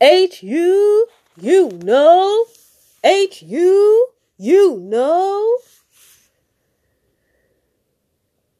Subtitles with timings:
[0.00, 1.06] H U,
[1.40, 2.44] you know.
[3.02, 5.58] H U, you know.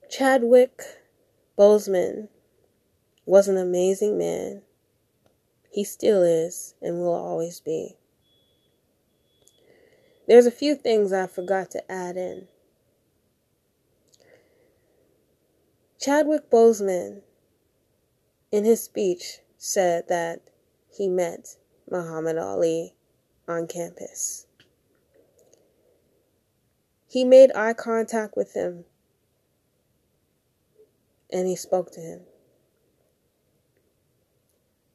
[0.09, 0.81] Chadwick
[1.59, 2.29] Boseman
[3.27, 4.63] was an amazing man.
[5.71, 7.97] He still is and will always be.
[10.27, 12.49] There's a few things I forgot to add in.
[16.01, 17.21] Chadwick Boseman,
[18.51, 20.41] in his speech, said that
[20.97, 21.57] he met
[21.91, 22.95] Muhammad Ali
[23.47, 24.47] on campus.
[27.07, 28.85] He made eye contact with him
[31.31, 32.21] and he spoke to him.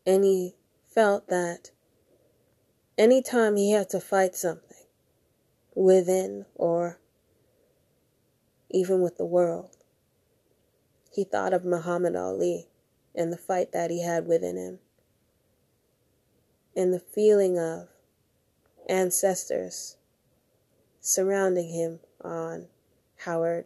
[0.05, 0.55] And he
[0.87, 1.71] felt that
[2.97, 4.85] anytime he had to fight something
[5.75, 6.99] within or
[8.71, 9.77] even with the world,
[11.13, 12.67] he thought of Muhammad Ali
[13.13, 14.79] and the fight that he had within him
[16.75, 17.87] and the feeling of
[18.87, 19.97] ancestors
[20.99, 22.67] surrounding him on
[23.25, 23.65] Howard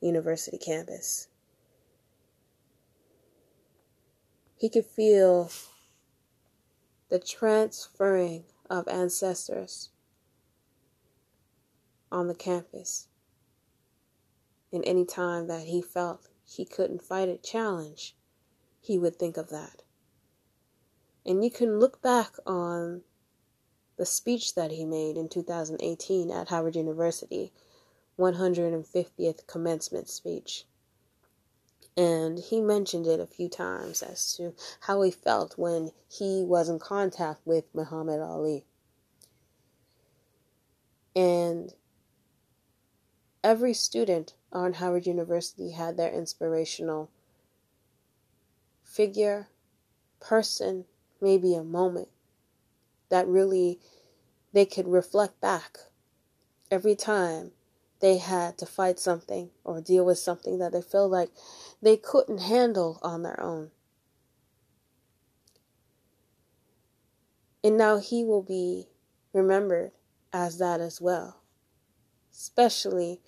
[0.00, 1.28] University campus.
[4.56, 5.50] He could feel
[7.08, 9.90] the transferring of ancestors
[12.10, 13.08] on the campus.
[14.72, 18.14] And any time that he felt he couldn't fight a challenge,
[18.80, 19.82] he would think of that.
[21.24, 23.02] And you can look back on
[23.96, 27.52] the speech that he made in 2018 at Howard University,
[28.18, 30.64] 150th commencement speech.
[31.96, 36.68] And he mentioned it a few times as to how he felt when he was
[36.68, 38.64] in contact with Muhammad Ali.
[41.14, 41.74] And
[43.44, 47.10] every student on Howard University had their inspirational
[48.82, 49.48] figure,
[50.18, 50.86] person,
[51.22, 52.08] maybe a moment
[53.08, 53.78] that really
[54.52, 55.78] they could reflect back
[56.70, 57.52] every time
[58.00, 61.30] they had to fight something or deal with something that they feel like
[61.80, 63.70] they couldn't handle on their own.
[67.62, 68.88] And now he will be
[69.32, 69.92] remembered
[70.32, 71.42] as that as well,
[72.32, 73.20] especially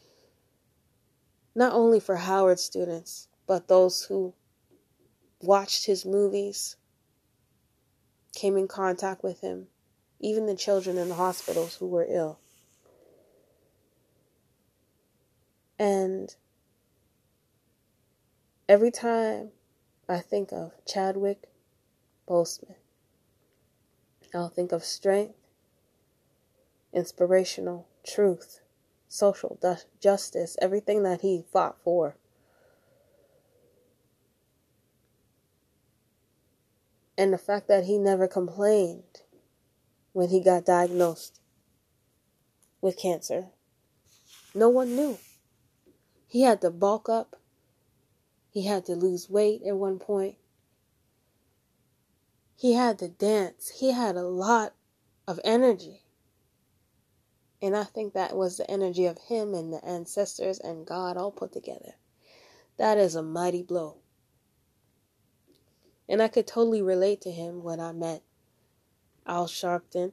[1.54, 4.34] not only for Howard students, but those who
[5.40, 6.76] watched his movies,
[8.34, 9.68] came in contact with him,
[10.20, 12.38] even the children in the hospitals who were ill.
[15.78, 16.34] And
[18.68, 19.50] every time
[20.08, 21.48] I think of Chadwick
[22.28, 22.76] Boseman,
[24.34, 25.38] I'll think of strength,
[26.92, 28.60] inspirational, truth,
[29.08, 29.58] social
[30.00, 32.16] justice, everything that he fought for.
[37.16, 39.22] And the fact that he never complained
[40.12, 41.40] when he got diagnosed
[42.80, 43.46] with cancer.
[44.54, 45.18] No one knew.
[46.26, 47.36] He had to bulk up.
[48.50, 50.36] He had to lose weight at one point.
[52.56, 53.72] He had to dance.
[53.80, 54.74] He had a lot
[55.26, 56.02] of energy.
[57.60, 61.32] And I think that was the energy of him and the ancestors and God all
[61.32, 61.94] put together.
[62.76, 63.98] That is a mighty blow.
[66.08, 68.22] And I could totally relate to him when I met
[69.26, 70.12] Al Sharpton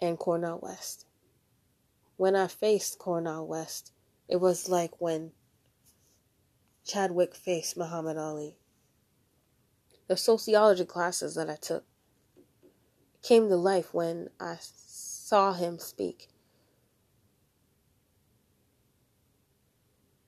[0.00, 1.06] and Cornel West.
[2.16, 3.92] When I faced Cornel West,
[4.28, 5.32] it was like when
[6.84, 8.56] Chadwick faced Muhammad Ali.
[10.06, 11.84] The sociology classes that I took
[13.22, 16.28] came to life when I saw him speak.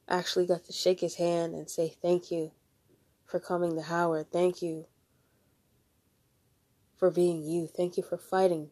[0.08, 2.50] I actually got to shake his hand and say thank you
[3.30, 4.32] for coming to Howard.
[4.32, 4.86] Thank you
[6.96, 7.68] for being you.
[7.68, 8.70] Thank you for fighting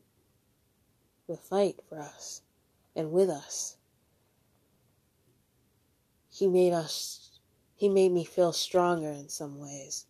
[1.29, 2.43] the fight for us
[2.97, 3.77] and with us.
[6.31, 7.39] He made us,
[7.77, 10.07] he made me feel stronger in some ways.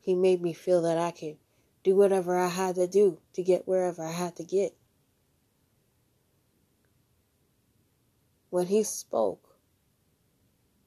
[0.00, 1.36] He made me feel that I could
[1.84, 4.74] do whatever I had to do to get wherever I had to get.
[8.50, 9.56] When he spoke,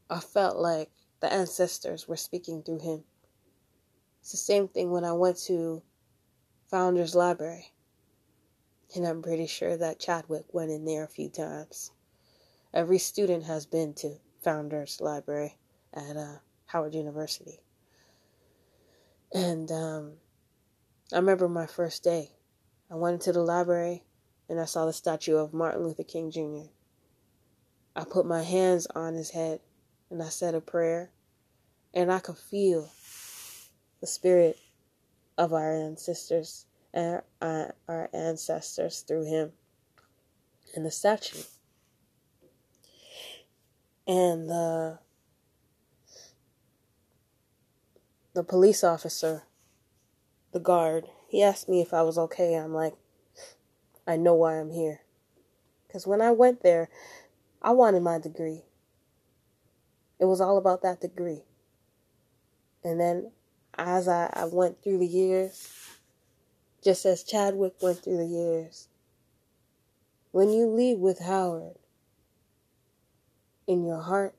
[0.09, 0.89] I felt like
[1.21, 3.03] the ancestors were speaking through him.
[4.21, 5.81] It's the same thing when I went to
[6.69, 7.73] Founders Library.
[8.95, 11.91] And I'm pretty sure that Chadwick went in there a few times.
[12.73, 15.57] Every student has been to Founders Library
[15.93, 17.59] at uh, Howard University.
[19.33, 20.13] And um,
[21.11, 22.31] I remember my first day.
[22.91, 24.03] I went into the library
[24.47, 26.69] and I saw the statue of Martin Luther King Jr.
[27.95, 29.59] I put my hands on his head
[30.09, 31.11] and I said a prayer,
[31.93, 32.89] and I could feel
[34.01, 34.57] the spirit
[35.37, 39.51] of our ancestors, our, our ancestors through him
[40.75, 41.43] in the statue.
[44.07, 44.99] And the
[48.33, 49.43] the police officer,
[50.51, 52.55] the guard, he asked me if I was okay.
[52.55, 52.93] I'm like,
[54.07, 55.01] I know why I'm here.
[55.87, 56.89] Because when I went there,
[57.61, 58.63] I wanted my degree.
[60.19, 61.43] It was all about that degree.
[62.83, 63.31] And then
[63.77, 65.69] as I, I went through the years,
[66.83, 68.87] just as Chadwick went through the years,
[70.31, 71.75] when you leave with Howard
[73.67, 74.35] in your heart,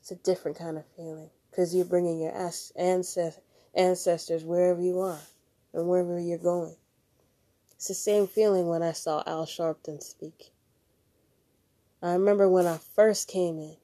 [0.00, 5.20] it's a different kind of feeling because you're bringing your ancestors wherever you are
[5.72, 6.76] and wherever you're going.
[7.76, 10.52] It's the same feeling when I saw Al Sharpton speak.
[12.00, 13.76] I remember when I first came in,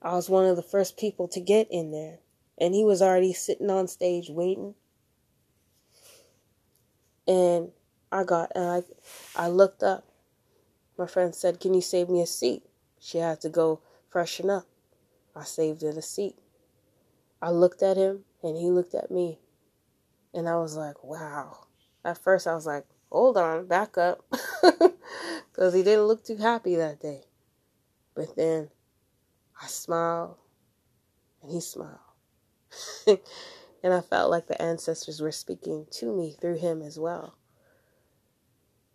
[0.00, 2.20] I was one of the first people to get in there,
[2.56, 4.74] and he was already sitting on stage waiting.
[7.26, 7.72] And
[8.12, 8.82] I got and I
[9.34, 10.04] I looked up.
[10.96, 12.64] My friend said, "Can you save me a seat?"
[13.00, 14.66] She had to go freshen up.
[15.34, 16.38] I saved her a seat.
[17.42, 19.40] I looked at him and he looked at me.
[20.32, 21.66] And I was like, "Wow."
[22.04, 24.24] At first I was like, "Hold on, back up."
[25.52, 27.24] Cuz he didn't look too happy that day.
[28.14, 28.70] But then
[29.62, 30.36] I smiled
[31.42, 31.98] and he smiled.
[33.06, 37.36] and I felt like the ancestors were speaking to me through him as well.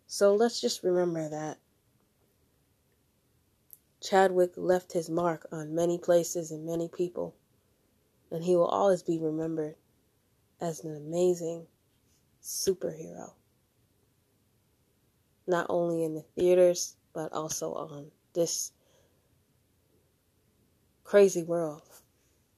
[0.06, 1.58] So let's just remember that
[4.02, 7.34] Chadwick left his mark on many places and many people,
[8.30, 9.76] and he will always be remembered
[10.60, 11.66] as an amazing
[12.42, 13.32] superhero.
[15.46, 18.72] Not only in the theaters, but also on this
[21.04, 21.82] crazy world.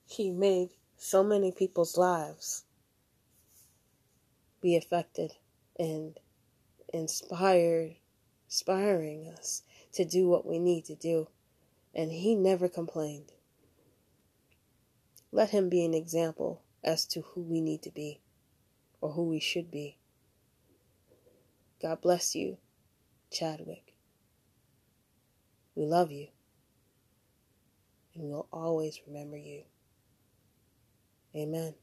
[0.06, 2.64] He made so many people's lives
[4.62, 5.32] be affected
[5.78, 6.18] and
[6.94, 7.96] inspired
[8.46, 9.62] inspiring us
[9.92, 11.28] to do what we need to do.
[11.94, 13.32] And he never complained.
[15.32, 18.20] Let him be an example as to who we need to be
[19.00, 19.98] or who we should be.
[21.82, 22.58] God bless you
[23.30, 23.94] chadwick.
[25.74, 26.28] We love you
[28.16, 29.62] and we'll always remember you.
[31.36, 31.74] Amen